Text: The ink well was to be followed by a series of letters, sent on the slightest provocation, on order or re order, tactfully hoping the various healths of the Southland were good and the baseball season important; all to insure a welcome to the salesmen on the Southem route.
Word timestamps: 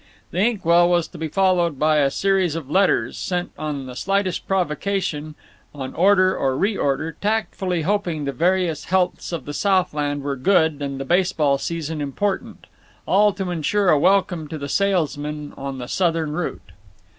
The 0.31 0.39
ink 0.39 0.65
well 0.65 0.89
was 0.89 1.07
to 1.09 1.19
be 1.19 1.27
followed 1.27 1.77
by 1.77 1.97
a 1.97 2.09
series 2.09 2.55
of 2.55 2.71
letters, 2.71 3.19
sent 3.19 3.51
on 3.55 3.85
the 3.85 3.95
slightest 3.95 4.47
provocation, 4.47 5.35
on 5.75 5.93
order 5.93 6.35
or 6.35 6.57
re 6.57 6.75
order, 6.75 7.11
tactfully 7.11 7.83
hoping 7.83 8.25
the 8.25 8.31
various 8.31 8.85
healths 8.85 9.31
of 9.31 9.45
the 9.45 9.53
Southland 9.53 10.23
were 10.23 10.35
good 10.37 10.81
and 10.81 10.99
the 10.99 11.05
baseball 11.05 11.59
season 11.59 12.01
important; 12.01 12.65
all 13.05 13.31
to 13.33 13.51
insure 13.51 13.91
a 13.91 13.99
welcome 13.99 14.47
to 14.47 14.57
the 14.57 14.67
salesmen 14.67 15.53
on 15.55 15.77
the 15.77 15.85
Southem 15.87 16.31
route. 16.33 16.71